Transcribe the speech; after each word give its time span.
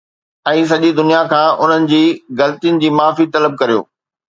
۽ 0.51 0.63
سڄي 0.71 0.89
دنيا 1.01 1.21
کان 1.35 1.47
انهن 1.67 1.87
جي 1.95 2.03
غلطين 2.43 2.85
جي 2.87 2.95
معافي 3.01 3.33
طلب 3.39 3.65
ڪريو 3.65 3.91